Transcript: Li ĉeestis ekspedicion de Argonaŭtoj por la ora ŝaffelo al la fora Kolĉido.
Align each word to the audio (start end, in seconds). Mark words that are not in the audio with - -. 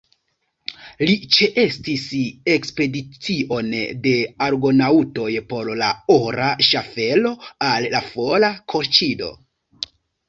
Li 1.07 1.15
ĉeestis 1.35 2.05
ekspedicion 2.53 3.69
de 4.07 4.13
Argonaŭtoj 4.47 5.29
por 5.53 5.69
la 5.83 5.91
ora 6.17 6.49
ŝaffelo 6.71 7.33
al 7.69 7.89
la 7.97 8.03
fora 8.09 8.51
Kolĉido. 8.75 9.31